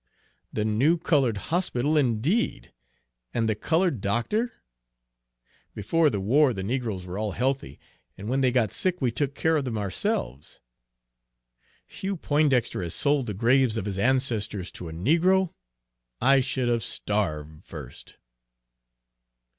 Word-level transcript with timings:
"The 0.51 0.65
new 0.65 0.97
colored 0.97 1.37
hospital, 1.37 1.95
indeed, 1.95 2.73
and 3.35 3.47
the 3.47 3.53
colored 3.53 4.01
doctor! 4.01 4.53
Before 5.75 6.09
the 6.09 6.19
war 6.19 6.53
the 6.55 6.63
negroes 6.63 7.05
were 7.05 7.19
all 7.19 7.33
healthy, 7.33 7.79
and 8.17 8.27
when 8.27 8.41
they 8.41 8.51
got 8.51 8.71
sick 8.71 8.99
we 8.99 9.11
took 9.11 9.35
care 9.35 9.57
of 9.57 9.65
them 9.65 9.77
ourselves! 9.77 10.59
Hugh 11.85 12.17
Poindexter 12.17 12.81
has 12.81 12.95
sold 12.95 13.27
the 13.27 13.35
graves 13.35 13.77
of 13.77 13.85
his 13.85 13.99
ancestors 13.99 14.71
to 14.71 14.89
a 14.89 14.91
negro, 14.91 15.51
I 16.19 16.39
should 16.39 16.67
have 16.67 16.81
starved 16.81 17.63
first!" 17.63 18.15